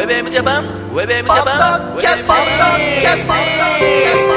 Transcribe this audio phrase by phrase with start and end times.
[0.00, 4.29] ウェブエムジャパンウェブエムジャパンキャストキャスト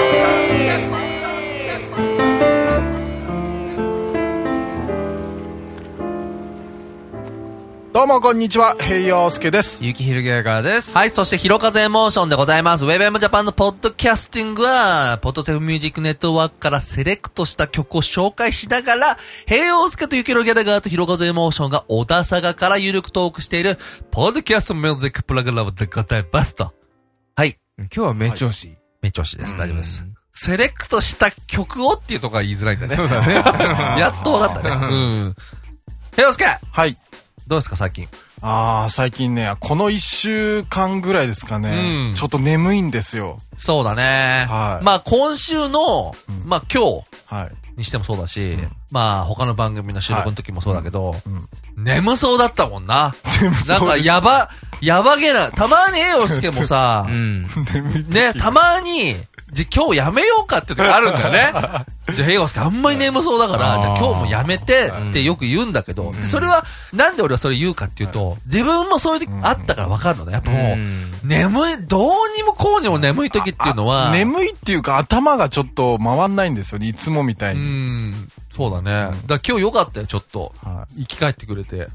[7.94, 9.86] どうもこんにちは、平洋介です。
[9.86, 10.98] ゆきひるげがです。
[10.98, 12.86] はい、そして、ひろかぜエモーションでございます。
[12.86, 23.78] ウェブエムジャパンのポッドキャスティングは、ポッドセフミュージックネットワークからセレクトした曲を紹介しながら、平洋介とゆきろギャラガーとひろかぜエモーションが小田坂から有力トークしている、
[24.10, 26.74] ポッドキャストミュージックプログラムでございますと。
[27.36, 27.60] はい。
[27.78, 28.76] 今日はめ調子。
[29.04, 29.56] め調子です。
[29.56, 30.04] 大丈夫です。
[30.34, 32.96] セレクトした曲をっていうところが言いづらいんだね。
[32.96, 33.36] そうだね。
[34.02, 34.82] やっとわかったね。
[34.90, 34.96] う
[35.30, 35.36] ん。
[36.16, 36.98] 平洋介はい。
[37.48, 38.08] どうですか、最近？
[38.42, 43.38] あー、最近ね、この一週間ぐらいですかね、うんちょっと眠いんですよ。
[43.58, 44.46] そうだね。
[44.50, 47.04] はいまあ今週の、うんまあ今日
[47.34, 47.52] はい。
[47.76, 48.56] にしてもそうだし、
[48.92, 51.16] まあ他の番組の収録の時もそうだけど、
[51.76, 51.84] うん。
[51.84, 53.16] 眠そうだったもんな。
[53.42, 57.48] 眠そうなんかやば、やばげな、たまに栄養介もさ う、ん。
[57.74, 58.06] 眠い。
[58.10, 59.16] ね、たまに、
[59.54, 61.52] じゃ今日やめようかって時あるんだよね。
[62.14, 70.34] じゃあ、平洋介あんまり眠そうだから、じゃあ今日もやめてってよく言うんだけど、でそれは、なんで俺はそれ言うかっていうと、自分もそういう時あったからわかるのね。
[70.34, 77.62] やっぱもう、眠い、どうにもこうにも眠い時っていうのは、眠いっていうか頭がちょっと回んないんですよね、いつもみたいうに。
[77.64, 78.92] ん、そうだね。
[78.92, 80.54] だから今日よかったよ、ちょっと。
[80.64, 81.76] は生き返ってくれて。
[81.76, 81.90] いはい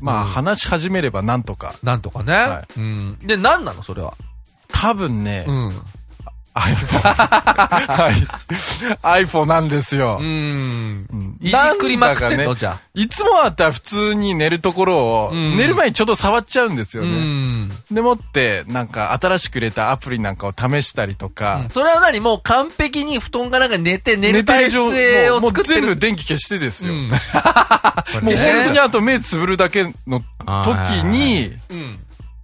[0.00, 1.74] まあ、話し始めればなんとか。
[1.82, 2.32] なんとかね。
[2.32, 3.18] はうん。
[3.22, 4.14] で、何なのそれは？
[4.72, 5.82] 多分ね、うん。
[6.54, 6.98] iPhone。
[7.00, 9.24] はい。
[9.24, 10.18] iPhone なんですよ。
[10.20, 10.26] うん。
[10.26, 12.80] うんいじくりまくってんの、じゃあ。
[12.94, 17.12] いつもだったら普通に寝るところを、うん寝る前にちょっと触っちゃうんですようね。
[17.12, 17.70] ん。
[17.90, 25.80] でもって、なんか新しく入れたアプリなんかを試したりとか、それは何もう完璧に布団かなんか寝て寝る体状勢をもう作ってる。
[25.80, 26.92] 全部電気消してですよ。
[26.92, 27.08] うん。
[28.22, 30.22] もう本当にあと目つぶるだけの
[30.64, 31.98] 時に、うん。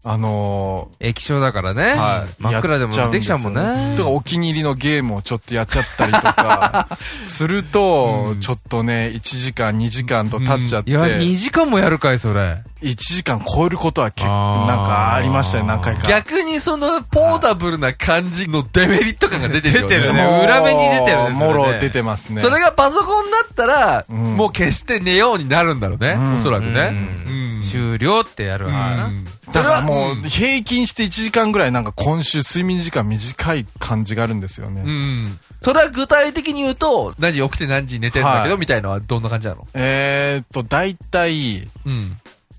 [0.09, 1.83] あの液晶だからね。
[1.95, 3.97] はい真っ暗でもできちゃうもんー、ね。
[3.97, 6.89] とかお気に入りのゲームをちょっとやっちゃったりとか、
[7.25, 12.62] すると、ちょっとね、1時間、2時間と経っちゃって、いや、2時間もやるかい、それ。
[12.82, 16.06] 1時間超えることは結構、なんかありましたね、何回か。
[16.06, 19.88] 逆にその、ポータブルな感じのデメリット感が出てるよね。
[19.88, 22.41] 出てるねもう裏目に出てるねもろ出てますね。
[22.41, 26.15] それがパソコンだったら、んもう消して寝ようになるんだろうね。
[26.15, 26.88] んおそらくね。
[27.26, 27.36] うんうん
[27.66, 29.10] 終了ってやるわな。
[29.53, 34.82] だからもう平均して1時間ぐらいなんか今週睡眠時間短い感じがあるんですよね。
[34.82, 35.38] うん。
[35.62, 39.66] それは具体的に言うと、何時起きて何時に寝てるんだけど、はいみたいのはどんな感じなの？
[39.75, 42.16] えーっと、だいたい、うん。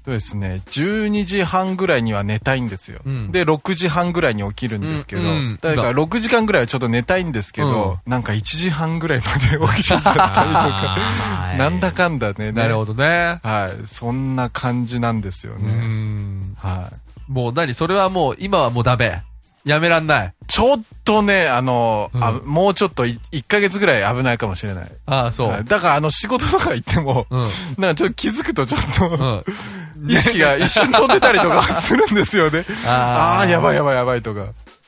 [0.07, 3.01] そうですね、12時半ぐらいには寝たいんですよ。
[3.05, 10.97] うんで、6時半ぐらいに起きるんですけど、うんうんだから6時間ぐらいはちょっと寝たいんですけど、なんか1時半ぐらいまで起きちゃったりとか、
[11.59, 12.53] なんだかんだね。
[12.53, 13.41] なるほどね。
[13.43, 13.85] はい。
[13.85, 15.73] そんな感じなんですようね。
[15.73, 16.55] ん。
[16.57, 17.31] はい。
[17.31, 19.23] もう何それはもう、今はもうダメ。
[19.67, 20.33] やめらんない。
[20.47, 24.91] ちょっとね、あの、うんあもうちょっとい1ヶ月ぐらい危ないかもしれない。
[25.05, 25.49] ああ、そう。
[25.49, 27.41] はいだからあの仕事とか行っても、うん。
[27.41, 29.43] なんかちょっと気づくとちょっと、うん。
[30.07, 32.65] 意識が一瞬飛んでたりとかするんですよね。
[32.87, 34.41] ああやばいやばいやばいとか。
[34.41, 34.47] ね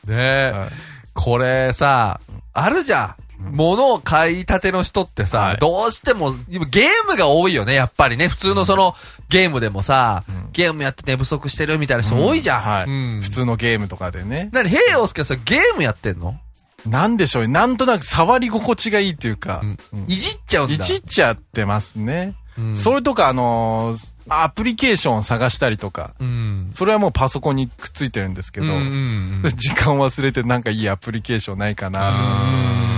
[0.10, 0.70] え、はい
[1.14, 2.22] これさ、
[2.54, 3.16] あるじゃん。
[3.56, 8.28] 物を買いたての人ってさ、はいどうしても、今ゲームが多いよね、やっぱりね。
[8.28, 8.96] 普通のその、
[9.30, 12.62] ゲームでもさ、ゲームやって寝不足してるみたいな人多いじゃん。
[12.62, 14.50] はい、うん普通のゲームとかでね。
[14.54, 16.38] なに、平洋介はさ、ゲームやってんの？
[16.86, 17.48] なんでしょうね。
[17.50, 19.78] なんとなく触り心地がいいっていうか、うん
[20.08, 20.76] いじっちゃうんだ。
[20.76, 22.36] いじっちゃってますね。
[22.60, 22.78] うん。
[22.78, 26.70] それとかあのーアプリケーションを探したりとか、うん。
[26.74, 28.68] それはもうパソコンにくっついてるんですけど、
[29.58, 32.16] 時間忘れてなんかいいアプリケーションないかな。
[32.16, 32.24] と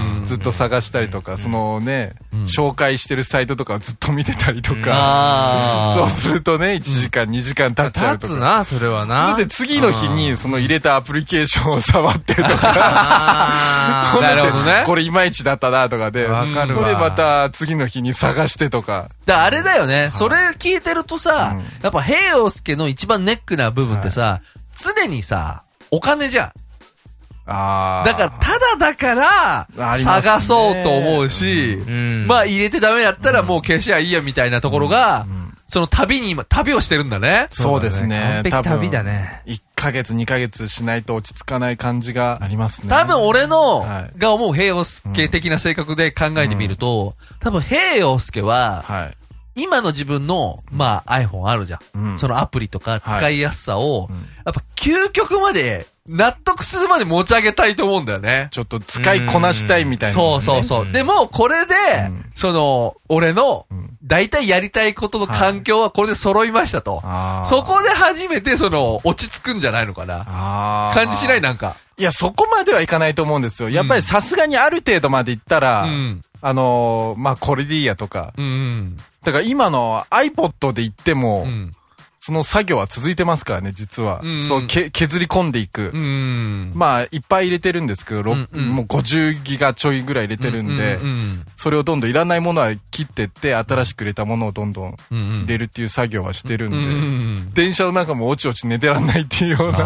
[0.05, 2.41] うんずっと探したりとか、そのね、うん。
[2.43, 8.27] 紹介してるサイトとかをずっと見てたりとか、あそうするとね、1時間、2時間経っちゃうとか。
[8.27, 9.35] 立つな、それはな。
[9.35, 12.49] で、次の日にその入れたアプリケーションを触ってとか、
[14.21, 14.83] なるほどね。
[14.85, 16.87] これいまいちだったなとかで、わかるわ。
[16.87, 19.09] で、また次の日に探してとか。
[19.25, 20.11] だあれだよね。
[20.13, 21.65] それ聞いてるとさ、うん。
[21.81, 24.41] やっぱ平洋介の一番ネックな部分ってさ、
[24.77, 26.51] 常にさ、お金じゃん。
[27.51, 37.47] あだから、ただだから、探そうと思うし、んまあ入れてダメだったらもう消しゃいいやみたいなところが、んその旅に今、旅をしてるんだね。
[37.49, 38.41] そうですね。
[38.49, 39.41] 完璧旅だね。
[39.45, 42.89] 1ヶ月、2ヶ月しないと落ち着かない感じがありますね。
[42.89, 49.20] 多分俺の、はいが思う平洋介的な性格で考えてみると、多分平洋介は、はい。
[49.55, 52.11] 今の自分の、まあ iPhone あるじゃん。
[52.11, 58.47] うんそのアプリとか使いやすさを、うんやっぱ究極まで納得するまで持ち上げたいと思うんだよね。
[58.51, 60.81] ちょっと使いこなしたいみたいな、そうそうそう。
[60.83, 61.75] うんでも、これで、
[62.07, 67.01] うんその、俺のうん、大体やりたいことの環境はこれで揃いましたと。
[67.03, 70.25] あーそこで初めて、その、落ち着くんじゃないのかな。
[70.27, 71.75] あー感じしないなんか。
[72.01, 73.69] いや、そこまではいかないと思うんですよ。
[73.69, 76.21] やっぱりさすがにある程度までいったら、うん。
[76.41, 78.33] あのーまあ、これでいいやとか。
[78.37, 78.97] うんうん。
[79.23, 81.71] だから今の iPod で言っても、うん。
[82.23, 84.21] その作業は続いてますからね、実は。
[84.23, 85.89] うんそう、け、削り込んでいく。
[85.91, 86.71] うん。
[86.75, 95.39] まあ、いっぱい入れてるんですけど、ろうんうんもう50ギガちょいぐらい入れてるんで、うんうんそれをどんどんいらないものは切ってって、新しく入れたものをどんどんうんうん。
[95.41, 96.95] 入れるっていう作業はしてるんで、うんうんう
[97.49, 97.53] ん。
[97.53, 99.77] 電車の中もおちおち寝てらんないっていうような。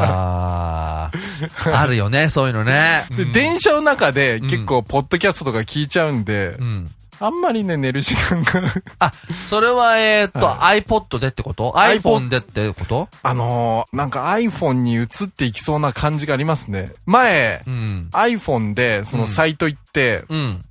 [1.73, 3.05] あるよね、そういうのね。
[3.15, 6.91] で、うん電車の中で結構、ポッドキャストとか聞いちゃうんで、うん。
[7.17, 8.61] あんまりね、寝る時間が。
[8.99, 9.13] あ、
[9.49, 13.07] それは、えーっと、iPod でってこと ?iPhone でってこと？
[13.23, 16.91] あのーなんか iPhone に移っていきそうな感じがありますね。
[17.05, 18.09] 前、うん。
[18.11, 20.65] iPhone でそのサイト行って、うん。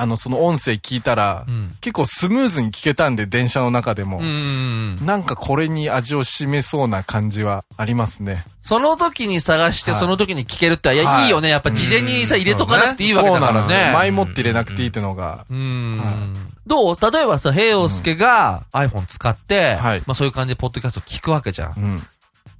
[0.00, 1.76] あの、その音声聞いたら、うん。
[1.80, 4.18] 結構スムーズに聞けたんで、電車の中でも。
[4.18, 4.98] うん。
[5.04, 8.44] なんかこれに味を占めそうな感じはありますね。
[8.62, 11.48] その時に探して、はいその時に聞けるって、いや、はいいいよね。
[11.48, 13.92] やっぱ事前にさ、入れとかなくていいわけだからそうなんですよね。
[13.92, 15.44] 前もって入れなくていいっていうのが。
[15.50, 16.36] うーんは
[16.66, 16.96] どう？
[17.12, 21.74] 例えばさ、平洋介が iPhone 使って、はいまあそういう感じでポッドキャスト聞くわけじゃん。
[21.76, 22.02] うん。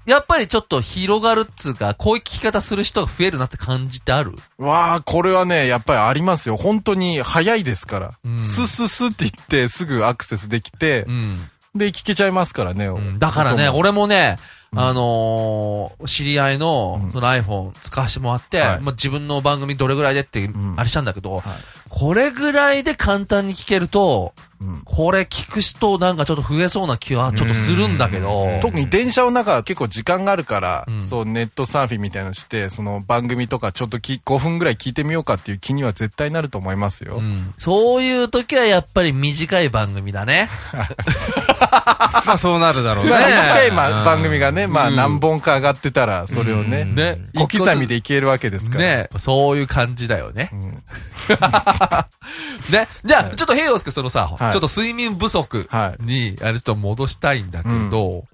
[0.06, 4.32] やっぱりちょっと広がるっつうか、こういう聞き方する人が増えるなって感じってある？
[4.58, 6.56] わあ、これはね、やっぱりありますよ。
[6.56, 8.12] 本当に早いですから。
[8.24, 8.44] うん。
[8.44, 11.38] スッスッスッって言ってすぐアクセスできて、うん。
[11.74, 12.86] で、聞けちゃいますからね。
[12.86, 13.18] うん。
[13.18, 14.38] だからね、俺もね、
[14.72, 14.78] うん。
[14.80, 18.80] あのー知り合いのうん、その iPhone 使わせてもらって、はい。
[18.80, 21.42] まあ、自分の番組どれぐらいでってん、あれしたんだけど、はい
[21.90, 37.16] これぐらいで簡単に聞けると、うんこれ聞く人なんかちょっと増えそうな気はちょっとするんだけど、うん特に電車の中は結構時間があるから、うんそうネットサーフィンみたいなのして、その番組とかちょっとき5分ぐらい聞いてみようかっていう気には絶対なると思いますよ。
[37.16, 40.50] うんそういう時はやっぱり短い番組だね。
[42.26, 43.10] まあそうなるだろうね。
[43.10, 47.18] まあ短いまうん番組がね、まあうん何本か上がってたら、それをね、うんね。
[47.34, 48.84] 小刻みでいけるわけですから。
[48.84, 49.08] ね。
[49.18, 50.56] そういう感じだよねう。
[50.56, 50.82] ん
[52.70, 52.88] ね。
[53.04, 54.52] じゃあ、ちょっと平洋介そのさ、はい。
[54.52, 58.24] ちょっと睡眠不足はに、あれちょっと戻したいんだけど、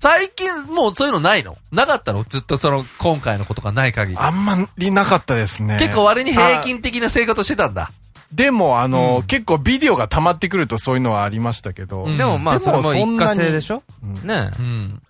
[0.00, 1.56] 最近もうそういうのないの？
[1.72, 2.24] なかったの？
[2.24, 4.18] ずっとその、今回のことがない限り。
[4.18, 5.76] あんまりなかったですね。
[5.80, 7.90] 結構割に平均的な生活をしてたんだ。
[8.32, 9.26] でも、あの、うん。
[9.26, 12.04] 結構ビデオが溜まってくるとそういうのはありましたけど。
[12.04, 12.16] うん。
[12.18, 13.82] でもまあそれも一過性でしょ？
[14.02, 14.14] うん。
[14.26, 15.02] ねうん。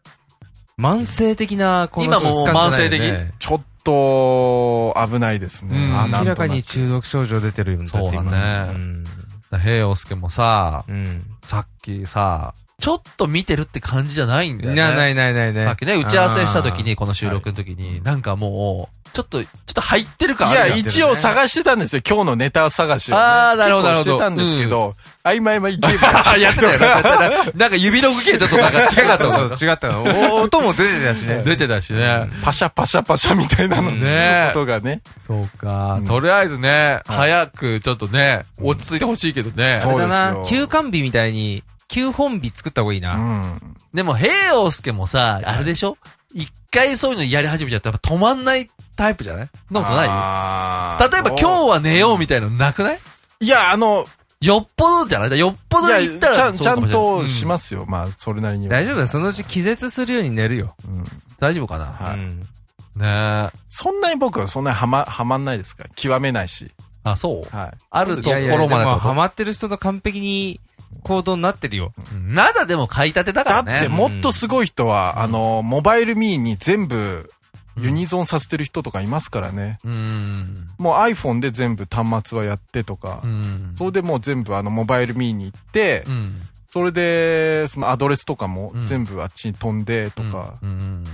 [0.79, 2.97] 慢性的なこの今もう疾患じゃないよね。
[2.97, 5.77] 慢性的ちょっと、危ないですね。
[5.77, 7.89] うん明らかに中毒症状出てるよ。
[7.89, 9.05] そうだねうん
[9.51, 11.23] 平洋介もさ、うん。
[11.43, 14.77] さっきさ、ちょっと見てるって感じじゃないんだよね。
[14.77, 15.65] なないないないね。
[15.65, 22.03] さっきね、打ち合わせした時に、この収録の時に、なんかもう、ちょっと、ちょっと入ってる感いや、一応探してたんですよ。
[22.09, 24.95] 今日のネタ探しをね、あーなるほど結構してたんですけど、
[25.25, 27.53] 合間合間ゲームやってたよ、 やってたよ。
[27.57, 31.43] なんか指の動きがちょっとなんか違かった そうそう、違った音も出てたしね。
[31.45, 32.29] 出てたしね。
[32.45, 35.01] パシャパシャパシャみたいなの、ねことがね。
[35.27, 39.81] そうかうんとりあえずね、早くちょっとね、落ち着いてほしいけどね。
[39.83, 43.17] そうだな、休館日みたいに、休本日作った方がいいうな。
[43.17, 43.77] ん。
[43.93, 45.97] でも、平洋介もさ、あれでしょ？
[46.33, 49.49] 一回そういうのやり始めちゃったら止まんないタイプじゃない？
[49.69, 50.09] そんなことない？
[50.11, 52.99] あ例えば今日は寝ようみたいなのなくない？
[53.41, 54.07] いや、あの、
[54.41, 55.39] よっぽどじゃない？
[55.39, 57.47] よっぽど言ったらちゃん、ちゃんとしす。
[57.47, 57.87] ますよ。
[57.89, 58.73] まあ、それなりには。
[58.73, 59.07] 大丈夫だよ。
[59.07, 60.77] そのうち気絶するように寝るよ。
[60.87, 61.05] うん
[61.41, 61.87] 大丈夫かな？
[61.87, 62.41] はいうん
[62.97, 63.59] ねえ。
[63.69, 65.85] そんなに僕はそんなにはま、はまんないですか？
[65.85, 65.91] ら。
[65.95, 66.71] 極めないし。
[67.05, 67.57] あ、そう？
[67.57, 67.71] はい。
[67.91, 70.61] あるところまでハマってる人と完璧に
[71.03, 71.93] 行動になってるよ。
[72.13, 73.73] うんまだでも買い立てだからね。
[73.73, 77.31] だってもっとすごい人は、うんあの、モバイルミーに全部
[77.77, 79.79] ユニゾンさせてる人とかいますからね。
[79.85, 80.69] うん。
[80.79, 83.73] もう iPhone で全部端末はやってとかう、ん。
[83.75, 86.43] それでもう全部あのモバイルミーに行って、うん。
[86.69, 91.05] それで、そのアドレスとかもうん全部あっちに飛んでとか、うん。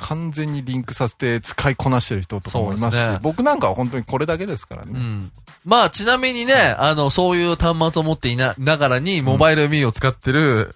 [0.00, 4.92] 完全にリンクさせて使いこなしてる人とかもいますし、すね僕なんかは本当にこれだけですからね。
[4.94, 5.32] うん。
[5.64, 10.74] まあ、ちなみにね、あの、そういう端末を持っていな、ながらに、 MobileMe を使ってる、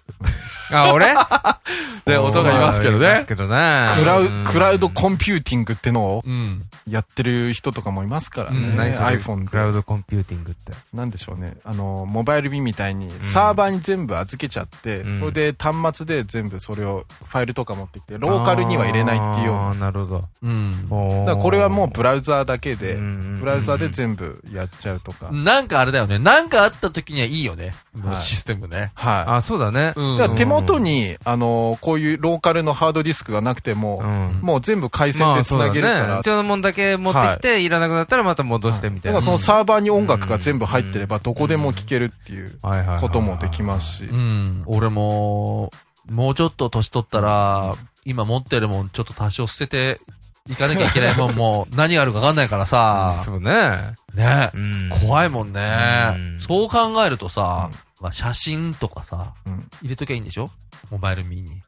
[0.71, 1.13] あ、俺？
[2.05, 3.25] ね、音がいますけどねいます。
[3.25, 3.89] けどね。
[3.97, 6.63] クラウうんクラウドコンピューティングってのをうん。
[6.87, 8.57] やってる人とかもいますからね。
[8.59, 9.77] うん iPhone クラウで。
[9.77, 10.73] ドコンピューティングって。
[10.93, 11.55] なんでしょうね。
[11.63, 19.69] あの、 MobileMe みたいにサーバーに全部預けちゃって、うんそれで端末で全部それをファイルとか持ってきて、ローカルには入れないっていうような。
[19.69, 20.23] あーなるほど。
[20.43, 20.89] うん。
[20.89, 25.29] だからこれはもうブラウザーだけで、うんブラウザーで全部やっちゃうとか。
[25.31, 26.19] なんかあれだよね。
[26.19, 27.73] なんかあった時にはいいよね。
[28.03, 28.91] はいシステムね。
[28.95, 29.23] はい。
[29.27, 29.93] あ、そうだね。
[29.95, 36.15] うんだから手元に、あの、こういうローカルのハードディスクがなくても、うんもう全部回線で繋げるから、まあね。
[36.17, 39.19] 必要なもんだけ持ってきて、いらなくなったらまた戻してみたいな。
[39.19, 44.13] だからそのサーバーに音楽が全部入ってれば、どこでも聴けるっていうはいはいはいはいこともできますしう。
[44.15, 44.63] ん。
[44.65, 45.71] 俺も、
[46.09, 50.01] もうちょっと年取ったら、今持ってるもんちょっと多少捨てて
[50.49, 53.15] いかなきゃいけないもんもう何があるかわかんないからさ。
[53.25, 53.95] そうね。
[54.13, 54.57] ねう。
[54.59, 54.89] ん。
[55.01, 56.39] 怖いもんねうん。
[56.39, 60.51] そう考えるとさ、まあ写真とかさ、うん入れときゃいいんでしょ？
[60.91, 61.61] モバイルミニ。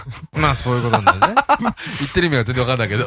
[0.32, 1.42] まあそういうことなんだよね。
[1.58, 3.06] 言ってる意味が全然わかんないけど。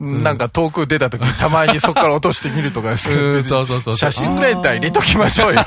[0.00, 0.22] うん。
[0.22, 3.96] なんか遠く出た時にたまにそこから落としてみるとかですうん、そうそうそう。
[3.96, 5.62] 写真ぐらい入れときましょうよ。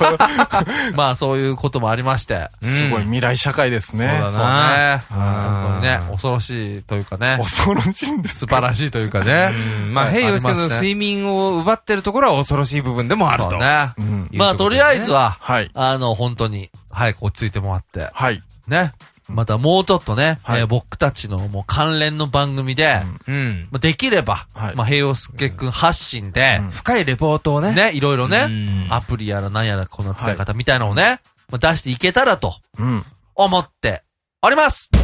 [0.96, 2.50] まあそういうこともありまして。
[2.64, 4.20] すごい未来社会ですね。
[4.22, 5.04] そうだね。
[5.10, 7.38] 本当にね、恐ろしいというかね。
[7.40, 9.54] 恐ろしいんです素晴らしいというかね。
[9.86, 13.52] うんまあ、平洋介の睡眠を奪ってるところは恐ろしい部分でもあると。
[13.52, 13.94] そうね。
[14.32, 15.70] まあとりあえずは、はい。
[15.76, 18.42] あの、本当に、早く落ち着いてもらって、はい。
[18.68, 18.94] ね。
[19.30, 20.62] またもうちょっとね、はい。
[20.62, 23.34] えー僕たちのもう関連の番組で、うん。
[23.34, 23.68] うん。
[23.72, 24.76] まあできれば、はい。
[24.76, 26.70] まあ、平洋介くん発信で、うん。
[26.72, 27.74] 深いレポートをね。
[27.74, 28.88] ね、いろいろね、うん。
[28.90, 31.20] アプリやら何やらこんな使い方みたいなのをね、
[31.52, 33.06] まあ、出していけたらとうん。
[33.36, 34.04] 思って
[34.42, 34.90] おります。
[34.94, 34.98] ウ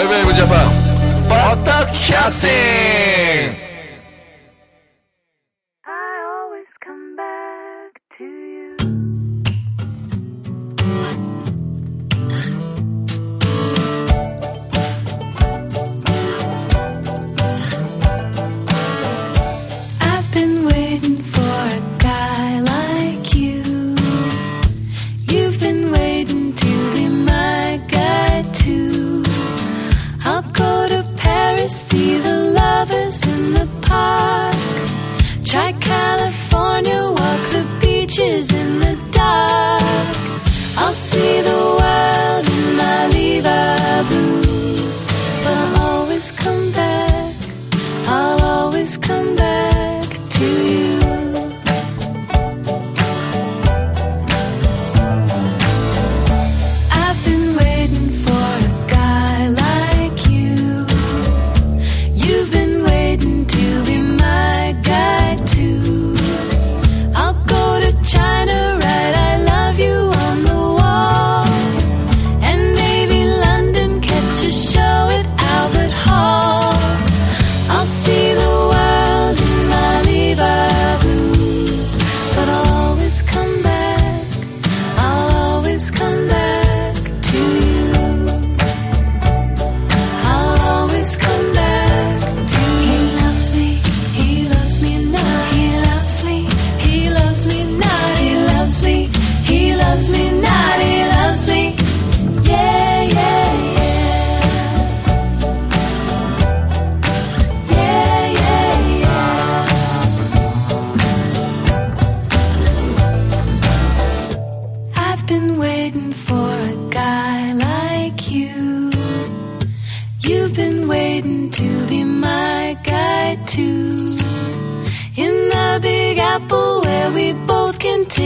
[0.00, 3.57] ェブウェブジャパン、バタキャスティング
[31.68, 34.54] see the lovers in the park.
[35.44, 39.82] Try California, walk the beaches in the dark.
[40.78, 45.04] I'll see the world in my Levi blues.
[45.44, 47.34] But I'll always come back,
[48.06, 49.67] I'll always come back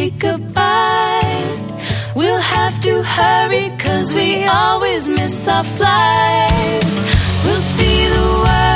[0.02, 1.58] a bite.
[2.16, 6.84] We'll have to hurry cause we always miss our flight.
[7.44, 8.71] We'll see the world